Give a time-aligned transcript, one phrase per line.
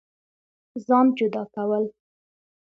[0.85, 1.85] ځان جدا كول